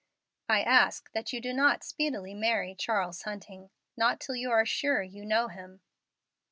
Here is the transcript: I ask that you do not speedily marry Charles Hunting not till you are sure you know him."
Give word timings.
I 0.49 0.63
ask 0.63 1.11
that 1.11 1.31
you 1.31 1.39
do 1.39 1.53
not 1.53 1.83
speedily 1.83 2.33
marry 2.33 2.73
Charles 2.73 3.21
Hunting 3.21 3.69
not 3.95 4.19
till 4.19 4.35
you 4.35 4.49
are 4.49 4.65
sure 4.65 5.03
you 5.03 5.23
know 5.23 5.47
him." 5.47 5.81